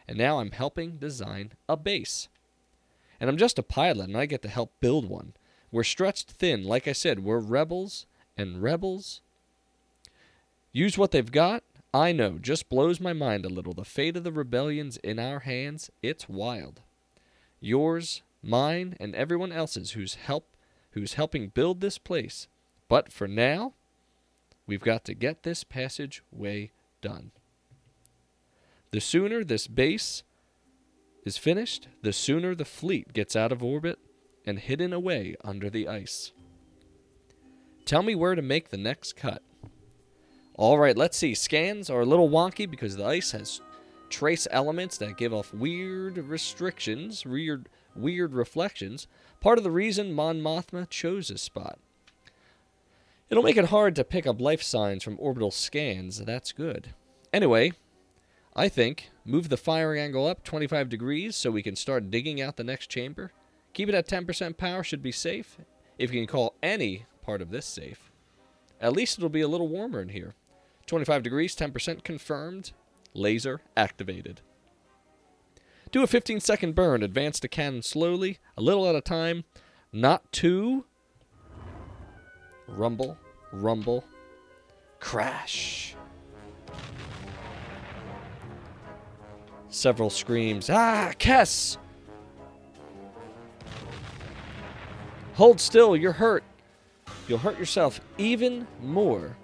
[0.09, 2.27] And now I'm helping design a base.
[3.21, 5.35] And I'm just a pilot, and I get to help build one.
[5.71, 6.64] We're stretched thin.
[6.64, 9.21] Like I said, we're rebels, and rebels
[10.77, 11.62] use what they've got.
[11.95, 13.73] I know, just blows my mind a little.
[13.73, 15.91] The fate of the rebellion's in our hands.
[16.03, 16.83] It's wild
[17.61, 20.57] yours, mine, and everyone else's who's help
[20.91, 22.49] who's helping build this place.
[22.89, 23.75] But for now,
[24.67, 26.71] we've got to get this passageway
[27.03, 27.33] done.
[28.93, 30.23] The sooner this base
[31.25, 33.99] is finished, the sooner the fleet gets out of orbit
[34.47, 36.33] and hidden away under the ice.
[37.85, 39.43] Tell me where to make the next cut.
[40.59, 41.35] All right, let's see.
[41.35, 43.61] Scans are a little wonky because the ice has
[44.09, 49.07] trace elements that give off weird restrictions, weird weird reflections.
[49.40, 51.79] Part of the reason Mon Mothma chose this spot.
[53.29, 56.25] It'll make it hard to pick up life signs from orbital scans.
[56.25, 56.95] That's good.
[57.33, 57.73] Anyway,
[58.55, 62.57] I think move the firing angle up 25 degrees so we can start digging out
[62.57, 63.33] the next chamber.
[63.75, 65.59] Keep it at 10% power should be safe.
[65.99, 68.11] If you can call any part of this safe.
[68.81, 70.35] At least it'll be a little warmer in here.
[70.87, 72.72] 25 degrees, 10% confirmed.
[73.14, 74.42] Laser activated.
[75.90, 77.03] Do a 15 second burn.
[77.03, 79.44] Advance the cannon slowly, a little at a time.
[79.92, 80.85] Not too.
[82.68, 83.16] Rumble,
[83.53, 84.05] rumble,
[85.01, 85.94] crash.
[89.68, 90.70] Several screams.
[90.70, 91.77] Ah, Kes!
[95.35, 96.44] Hold still, you're hurt.
[97.29, 99.37] You'll hurt yourself even more.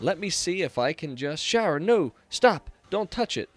[0.00, 1.44] Let me see if I can just.
[1.44, 3.48] Shara, no, stop, don't touch it.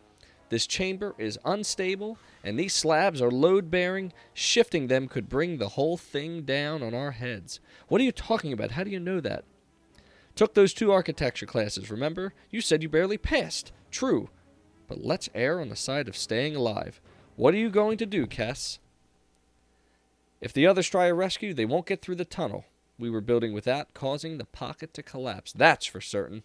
[0.49, 4.11] This chamber is unstable, and these slabs are load bearing.
[4.33, 7.59] Shifting them could bring the whole thing down on our heads.
[7.87, 8.71] What are you talking about?
[8.71, 9.45] How do you know that?
[10.35, 12.33] Took those two architecture classes, remember?
[12.49, 13.71] You said you barely passed.
[13.91, 14.29] True.
[14.87, 16.99] But let's err on the side of staying alive.
[17.35, 18.79] What are you going to do, Kes?
[20.41, 22.65] If the others try a rescue, they won't get through the tunnel
[22.97, 25.51] we were building without causing the pocket to collapse.
[25.51, 26.43] That's for certain.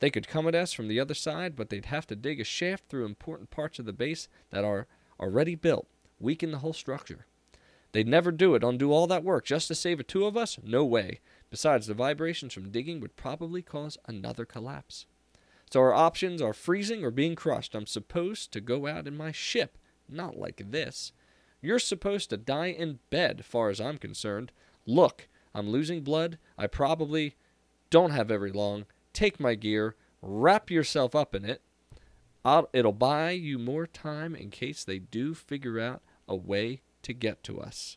[0.00, 2.44] They could come at us from the other side, but they'd have to dig a
[2.44, 4.86] shaft through important parts of the base that are
[5.18, 5.86] already built,
[6.20, 7.26] weaken the whole structure.
[7.92, 10.58] They'd never do it, undo all that work just to save the two of us?
[10.62, 11.20] No way.
[11.48, 15.06] Besides, the vibrations from digging would probably cause another collapse.
[15.72, 17.74] So our options are freezing or being crushed.
[17.74, 21.12] I'm supposed to go out in my ship, not like this.
[21.62, 24.52] You're supposed to die in bed, far as I'm concerned.
[24.86, 26.36] Look, I'm losing blood.
[26.58, 27.34] I probably
[27.88, 28.84] don't have very long.
[29.14, 31.62] Take my gear, wrap yourself up in it.
[32.44, 37.14] I'll, it'll buy you more time in case they do figure out a way to
[37.14, 37.96] get to us.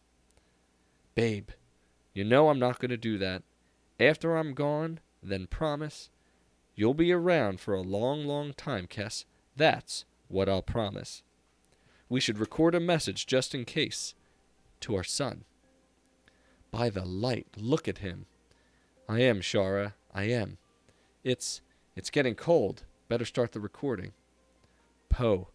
[1.15, 1.49] Babe,
[2.13, 3.43] you know I'm not going to do that.
[3.99, 6.09] After I'm gone, then promise.
[6.75, 9.25] You'll be around for a long, long time, Kes.
[9.57, 11.23] That's what I'll promise.
[12.07, 14.15] We should record a message just in case
[14.79, 15.43] to our son.
[16.71, 18.25] By the light, look at him.
[19.07, 19.93] I am, Shara.
[20.13, 20.57] I am.
[21.23, 21.61] It's
[21.95, 22.83] it's getting cold.
[23.07, 24.13] Better start the recording.
[25.09, 25.49] Poe,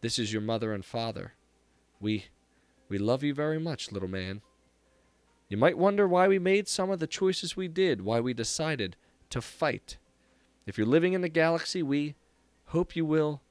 [0.00, 1.34] this is your mother and father.
[2.00, 2.26] We
[2.88, 4.42] we love you very much, little man.
[5.48, 8.96] You might wonder why we made some of the choices we did, why we decided
[9.30, 9.98] to fight.
[10.66, 12.14] If you're living in the galaxy, we
[12.66, 13.42] hope you will,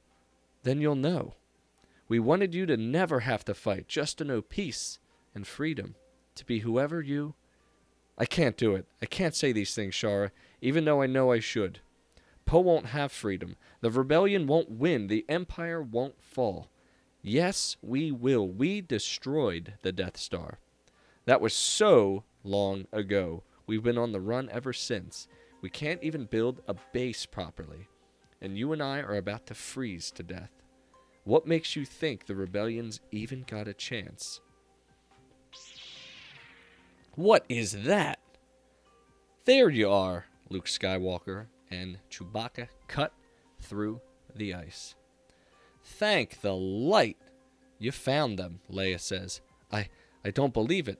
[0.62, 1.34] then you'll know.
[2.08, 4.98] We wanted you to never have to fight, just to know peace
[5.34, 5.94] and freedom
[6.34, 7.34] to be whoever you.
[8.18, 8.86] I can't do it.
[9.00, 11.80] I can't say these things, Shara, even though I know I should.
[12.44, 13.56] Poe won't have freedom.
[13.80, 15.06] The rebellion won't win.
[15.06, 16.68] The Empire won't fall.
[17.22, 18.48] Yes, we will.
[18.48, 20.58] We destroyed the Death Star.
[21.26, 23.42] That was so long ago.
[23.66, 25.28] We've been on the run ever since.
[25.60, 27.88] We can't even build a base properly.
[28.40, 30.50] And you and I are about to freeze to death.
[31.24, 34.40] What makes you think the rebellion's even got a chance?
[37.16, 38.18] What is that?
[39.44, 43.12] There you are, Luke Skywalker and Chewbacca cut
[43.60, 44.00] through
[44.34, 44.94] the ice.
[45.82, 47.16] Thank the light.
[47.78, 49.40] You found them, Leia says.
[49.72, 49.88] I
[50.24, 50.98] I don't believe it.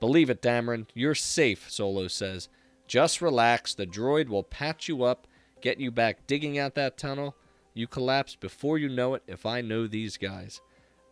[0.00, 0.86] Believe it, Dameron.
[0.94, 2.48] You're safe, Solo says.
[2.86, 3.74] Just relax.
[3.74, 5.26] The droid will patch you up,
[5.60, 7.36] get you back digging out that tunnel.
[7.74, 10.60] You collapse before you know it if I know these guys.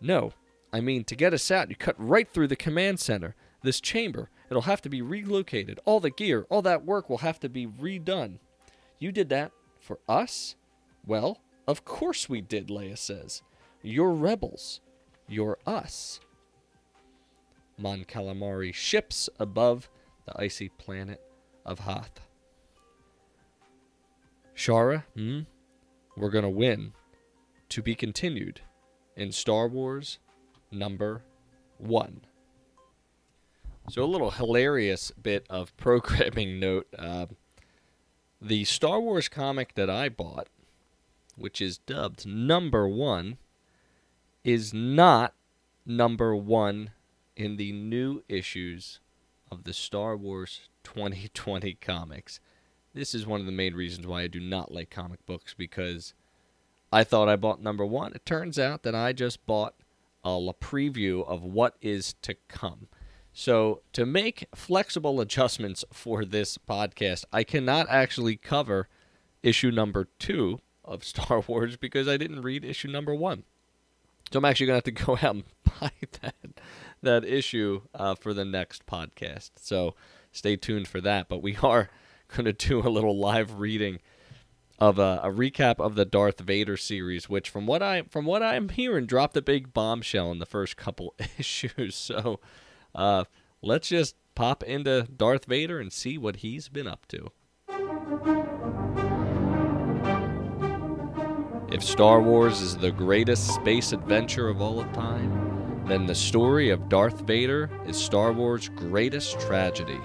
[0.01, 0.33] No,
[0.73, 3.35] I mean, to get us out, you cut right through the command center
[3.65, 4.31] this chamber.
[4.49, 5.81] It'll have to be relocated.
[5.85, 8.39] All the gear, all that work will have to be redone.
[8.99, 10.55] You did that for us?
[11.05, 13.43] Well, of course we did, Leia says.
[13.83, 14.81] You're rebels.
[15.29, 16.21] You're us.
[17.77, 19.89] Mon Calamari ships above
[20.27, 21.21] the icy planet
[21.67, 22.21] of Hoth.
[24.55, 25.41] Shara, hmm?
[26.17, 26.93] We're gonna win.
[27.71, 28.61] To be continued
[29.17, 30.19] in Star Wars
[30.71, 31.23] number
[31.79, 32.21] one.
[33.89, 36.87] So, a little hilarious bit of programming note.
[36.99, 37.27] Uh,
[38.41, 40.49] the Star Wars comic that I bought,
[41.37, 43.39] which is dubbed number one,
[44.43, 45.35] is not
[45.85, 46.91] number one
[47.37, 49.01] in the new issues
[49.51, 52.41] of the Star Wars 2020 comics.
[52.95, 56.15] This is one of the main reasons why I do not like comic books because
[56.93, 58.13] I thought I bought number one.
[58.15, 59.75] It turns out that I just bought
[60.25, 62.89] a preview of what is to come.
[63.37, 68.89] So, to make flexible adjustments for this podcast, I cannot actually cover
[69.43, 73.43] issue number two of Star Wars because I didn't read issue number one.
[74.33, 75.45] So, I'm actually going to have to go out and
[75.81, 75.91] buy
[76.23, 76.61] that,
[77.03, 79.51] that issue uh, for the next podcast.
[79.57, 79.97] So,
[80.31, 81.29] stay tuned for that.
[81.29, 81.91] But we are
[82.29, 83.99] going to do a little live reading
[84.79, 88.45] of a, a, recap of the Darth Vader series, which from what I from what
[88.45, 91.97] I'm hearing dropped a big bombshell in the first couple issues.
[91.97, 92.39] So
[92.95, 93.25] uh,
[93.63, 97.31] let's just pop into Darth Vader and see what he's been up to.
[101.73, 106.89] If Star Wars is the greatest space adventure of all time, then the story of
[106.89, 110.01] Darth Vader is Star Wars' greatest tragedy.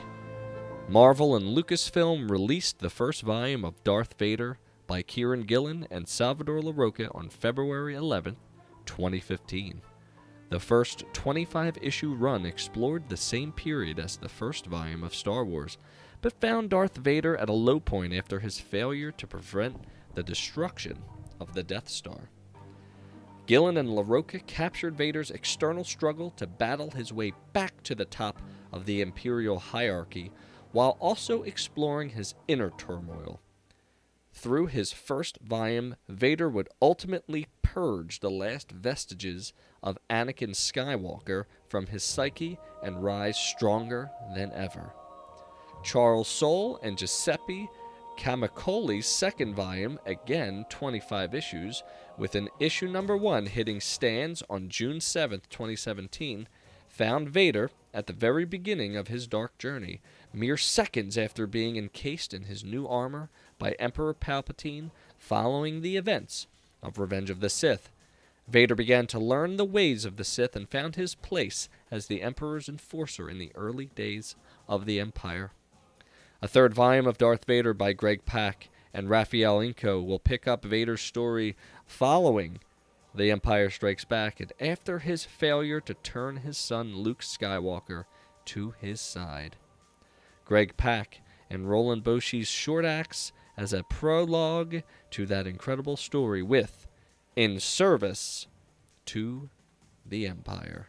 [0.87, 6.59] Marvel and Lucasfilm released the first volume of Darth Vader by Kieran Gillen and Salvador
[6.59, 8.35] Larroca on February 11,
[8.87, 9.81] 2015.
[10.49, 15.45] The first 25 issue run explored the same period as the first volume of Star
[15.45, 15.77] Wars,
[16.21, 19.85] but found Darth Vader at a low point after his failure to prevent
[20.15, 21.03] the destruction
[21.39, 22.29] of the Death Star.
[23.45, 28.41] Gillen and Larroca captured Vader's external struggle to battle his way back to the top
[28.71, 30.31] of the Imperial hierarchy
[30.71, 33.39] while also exploring his inner turmoil.
[34.41, 39.51] Through his first volume, Vader would ultimately purge the last vestiges
[39.83, 44.93] of Anakin Skywalker from his psyche and rise stronger than ever.
[45.83, 47.67] Charles Soule and Giuseppe
[48.17, 51.83] Camuncoli's second volume, again 25 issues,
[52.17, 56.47] with an issue number one hitting stands on June 7, 2017,
[56.87, 60.01] found Vader at the very beginning of his dark journey,
[60.33, 63.29] mere seconds after being encased in his new armor
[63.59, 66.47] by Emperor Palpatine following the events
[66.81, 67.91] of Revenge of the Sith.
[68.47, 72.23] Vader began to learn the ways of the Sith and found his place as the
[72.23, 74.35] Emperor's enforcer in the early days
[74.67, 75.51] of the Empire.
[76.41, 80.63] A third volume of Darth Vader by Greg Pak and Raphael Ienco will pick up
[80.63, 81.55] Vader's story
[81.85, 82.59] following
[83.13, 88.05] The Empire Strikes Back and after his failure to turn his son Luke Skywalker
[88.45, 89.57] to his side.
[90.45, 96.87] Greg Pak and Roland Boschi's short acts as a prologue to that incredible story with
[97.35, 98.47] In Service
[99.07, 99.49] to
[100.05, 100.87] the Empire.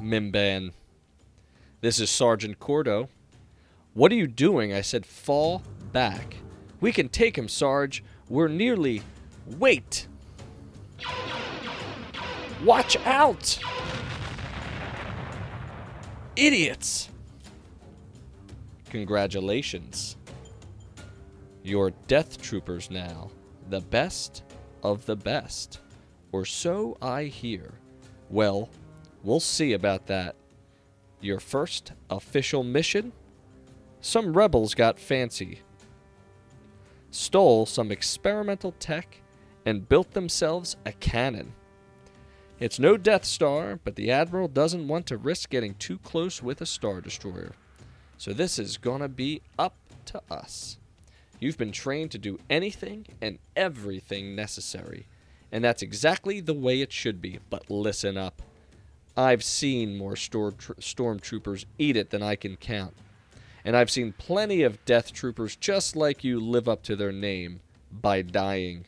[0.00, 0.72] Mimban.
[1.84, 3.08] This is Sergeant Cordo.
[3.92, 4.72] What are you doing?
[4.72, 5.60] I said, fall
[5.92, 6.36] back.
[6.80, 8.02] We can take him, Sarge.
[8.30, 9.02] We're nearly.
[9.58, 10.08] Wait!
[12.64, 13.58] Watch out!
[16.36, 17.10] Idiots!
[18.88, 20.16] Congratulations.
[21.62, 23.30] You're death troopers now.
[23.68, 24.42] The best
[24.82, 25.80] of the best.
[26.32, 27.74] Or so I hear.
[28.30, 28.70] Well,
[29.22, 30.34] we'll see about that.
[31.24, 33.10] Your first official mission?
[34.02, 35.60] Some rebels got fancy,
[37.10, 39.22] stole some experimental tech,
[39.64, 41.54] and built themselves a cannon.
[42.60, 46.60] It's no Death Star, but the Admiral doesn't want to risk getting too close with
[46.60, 47.52] a Star Destroyer.
[48.18, 50.76] So this is gonna be up to us.
[51.40, 55.06] You've been trained to do anything and everything necessary,
[55.50, 58.42] and that's exactly the way it should be, but listen up.
[59.16, 62.94] I've seen more storm stormtroopers eat it than I can count.
[63.64, 67.60] And I've seen plenty of death troopers just like you live up to their name
[67.90, 68.86] by dying.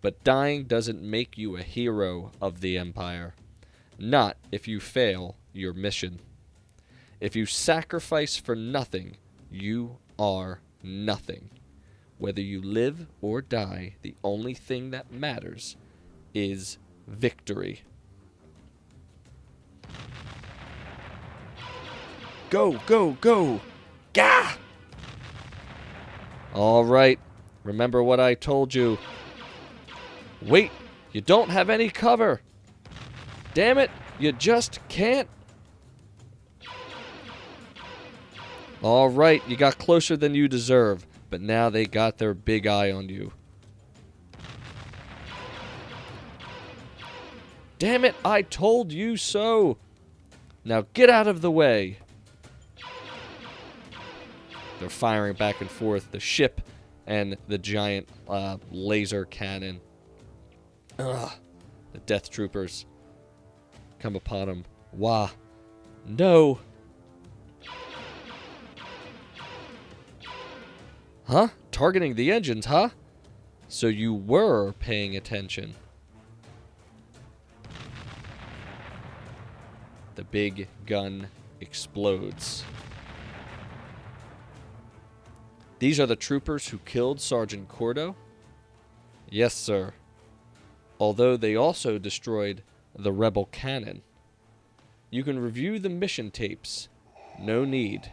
[0.00, 3.34] But dying doesn't make you a hero of the Empire.
[3.98, 6.20] Not if you fail your mission.
[7.20, 9.16] If you sacrifice for nothing,
[9.50, 11.50] you are nothing.
[12.18, 15.76] Whether you live or die, the only thing that matters
[16.34, 17.82] is victory.
[22.50, 23.60] Go, go, go!
[24.12, 24.56] Gah!
[26.54, 27.18] All right.
[27.64, 28.96] Remember what I told you.
[30.40, 30.70] Wait,
[31.12, 32.40] you don't have any cover.
[33.54, 35.28] Damn it, you just can't.
[38.82, 42.92] All right, you got closer than you deserve, but now they got their big eye
[42.92, 43.32] on you.
[47.78, 49.78] Damn it, I told you so.
[50.64, 51.98] Now get out of the way.
[54.78, 56.10] They're firing back and forth.
[56.10, 56.60] The ship
[57.06, 59.80] and the giant uh, laser cannon.
[60.98, 61.32] Ugh.
[61.92, 62.86] The death troopers
[63.98, 64.64] come upon him.
[64.92, 65.30] Wah.
[66.06, 66.58] No.
[71.24, 71.48] Huh?
[71.72, 72.90] Targeting the engines, huh?
[73.68, 75.74] So you were paying attention.
[80.14, 81.28] The big gun
[81.60, 82.64] explodes.
[85.78, 88.16] These are the troopers who killed Sergeant Cordo?
[89.28, 89.92] Yes, sir.
[90.98, 92.62] Although they also destroyed
[92.94, 94.02] the rebel cannon.
[95.10, 96.88] You can review the mission tapes.
[97.38, 98.10] No need.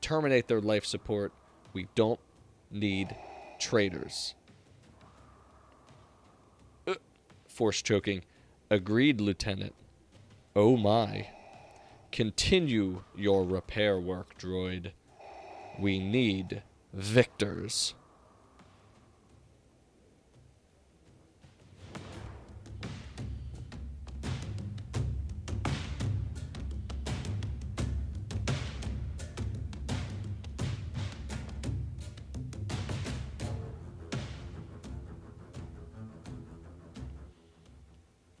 [0.00, 1.32] Terminate their life support.
[1.72, 2.20] We don't
[2.70, 3.16] need
[3.60, 4.34] traitors.
[6.86, 6.94] Uh,
[7.46, 8.24] force choking.
[8.70, 9.74] Agreed, Lieutenant.
[10.56, 11.28] Oh my.
[12.10, 14.92] Continue your repair work, droid.
[15.78, 16.62] We need
[16.98, 17.94] victors.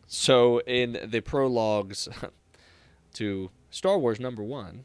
[0.06, 2.08] So, in the prologues
[3.14, 4.84] to Star Wars number one,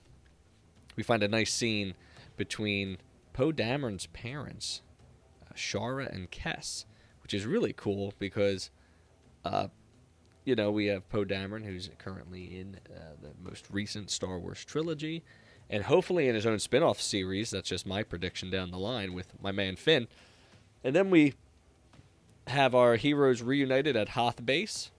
[0.95, 1.95] we find a nice scene
[2.38, 2.99] between
[3.34, 4.81] Poe Dameron's parents,
[5.41, 6.86] uh, Shara and Kes,
[7.21, 8.69] which is really cool because,
[9.43, 9.67] uh,
[10.45, 14.63] you know, we have Poe Dameron, who's currently in uh, the most recent Star Wars
[14.63, 15.23] trilogy,
[15.69, 17.49] and hopefully in his own spin off series.
[17.49, 20.07] That's just my prediction down the line with my man Finn.
[20.84, 21.34] And then we
[22.47, 24.91] have our heroes reunited at Hoth Base,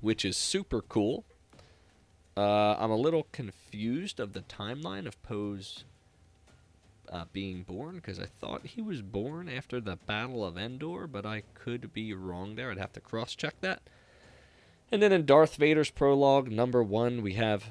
[0.00, 1.24] which is super cool.
[2.36, 5.84] Uh, I'm a little confused of the timeline of Poe's
[7.10, 11.26] uh, being born because I thought he was born after the Battle of Endor, but
[11.26, 12.70] I could be wrong there.
[12.70, 13.82] I'd have to cross check that.
[14.90, 17.70] And then in Darth Vader's prologue, number one, we have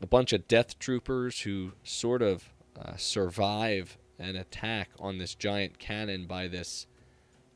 [0.00, 5.78] a bunch of Death Troopers who sort of uh, survive an attack on this giant
[5.78, 6.86] cannon by this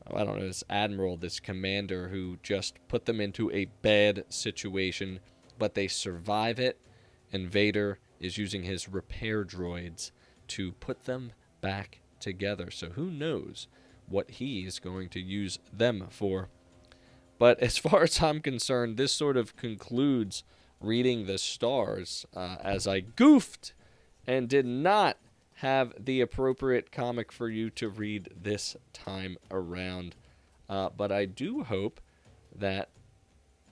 [0.05, 5.21] I don't know, this admiral, this commander who just put them into a bad situation,
[5.57, 6.77] but they survive it,
[7.31, 10.11] and Vader is using his repair droids
[10.53, 11.31] to put them
[11.61, 12.69] back together.
[12.71, 13.67] So who knows
[14.07, 16.49] what he is going to use them for.
[17.39, 20.43] But as far as I'm concerned, this sort of concludes
[20.79, 23.73] reading the stars uh, as I goofed
[24.27, 25.17] and did not
[25.55, 30.15] have the appropriate comic for you to read this time around.
[30.69, 31.99] Uh, but I do hope
[32.55, 32.89] that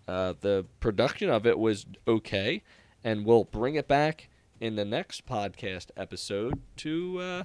[0.07, 2.63] uh, the production of it was okay,
[3.03, 4.29] and we'll bring it back
[4.62, 7.43] in the next podcast episode to uh,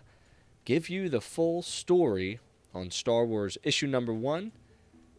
[0.67, 2.39] give you the full story
[2.75, 4.53] on Star Wars issue number one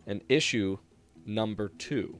[0.05, 0.77] and issue
[1.25, 2.19] number two.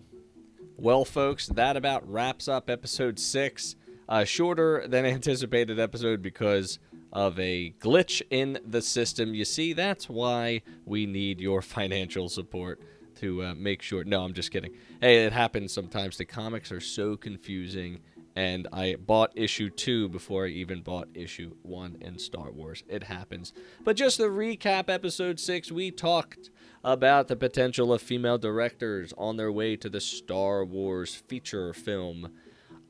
[0.75, 3.75] Well, folks, that about wraps up episode six.
[4.09, 6.79] A shorter than anticipated episode because
[7.13, 9.35] of a glitch in the system.
[9.35, 12.81] You see, that's why we need your financial support
[13.19, 14.03] to uh, make sure.
[14.03, 14.73] No, I'm just kidding.
[15.01, 16.17] Hey, it happens sometimes.
[16.17, 17.99] The comics are so confusing,
[18.37, 22.83] and I bought issue two before I even bought issue one in Star Wars.
[22.87, 23.51] It happens.
[23.83, 26.51] But just to recap episode six, we talked
[26.83, 32.29] about the potential of female directors on their way to the Star Wars feature film.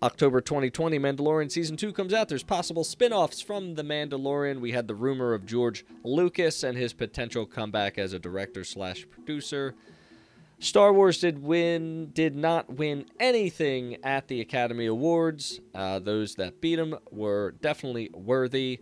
[0.03, 2.27] October 2020, Mandalorian Season 2 comes out.
[2.27, 4.59] There's possible spin offs from The Mandalorian.
[4.59, 9.07] We had the rumor of George Lucas and his potential comeback as a director slash
[9.09, 9.75] producer.
[10.59, 15.59] Star Wars did win, did not win anything at the Academy Awards.
[15.75, 18.79] Uh, those that beat them were definitely worthy.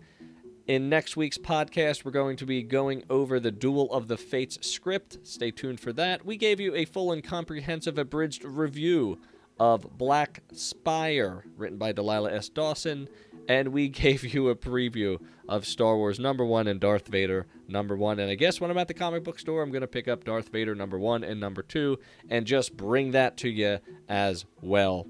[0.67, 4.57] In next week's podcast, we're going to be going over the Duel of the Fates
[4.67, 5.19] script.
[5.23, 6.26] Stay tuned for that.
[6.26, 9.19] We gave you a full and comprehensive abridged review
[9.60, 12.49] of Black Spire, written by Delilah S.
[12.49, 13.08] Dawson,
[13.47, 17.95] and we gave you a preview of Star Wars number one and Darth Vader number
[17.95, 18.20] one.
[18.20, 20.24] And I guess when I'm at the comic book store, I'm going to pick up
[20.24, 21.99] Darth Vader number one and number two
[22.30, 23.80] and just bring that to you
[24.10, 25.08] as well.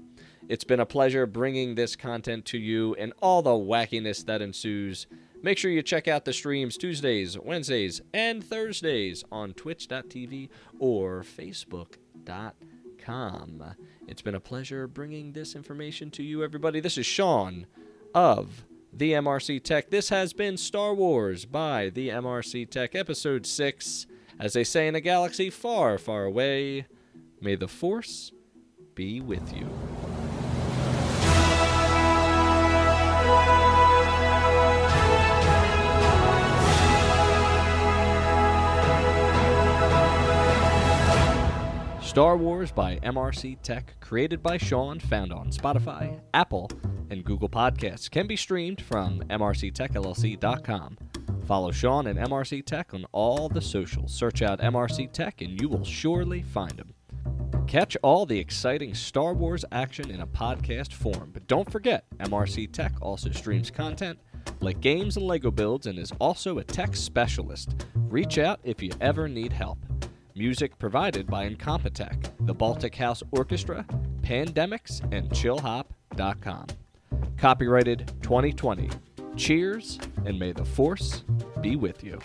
[0.48, 5.06] It's been a pleasure bringing this content to you and all the wackiness that ensues.
[5.42, 12.75] Make sure you check out the streams Tuesdays, Wednesdays, and Thursdays on twitch.tv or facebook.com.
[14.08, 16.80] It's been a pleasure bringing this information to you, everybody.
[16.80, 17.66] This is Sean
[18.12, 19.90] of the MRC Tech.
[19.90, 24.06] This has been Star Wars by the MRC Tech, Episode 6.
[24.40, 26.86] As they say in a galaxy far, far away,
[27.40, 28.32] may the Force
[28.96, 29.68] be with you.
[42.16, 46.70] Star Wars by MRC Tech, created by Sean, found on Spotify, Apple,
[47.10, 50.96] and Google Podcasts, can be streamed from mrctechllc.com.
[51.46, 54.14] Follow Sean and MRC Tech on all the socials.
[54.14, 56.94] Search out MRC Tech and you will surely find them.
[57.66, 61.28] Catch all the exciting Star Wars action in a podcast form.
[61.34, 64.18] But don't forget, MRC Tech also streams content
[64.62, 67.84] like games and Lego builds and is also a tech specialist.
[68.08, 69.80] Reach out if you ever need help.
[70.38, 73.86] Music provided by Incompetech, the Baltic House Orchestra,
[74.20, 76.66] Pandemics, and ChillHop.com.
[77.38, 78.90] Copyrighted 2020.
[79.34, 81.24] Cheers, and may the Force
[81.62, 82.20] be with you.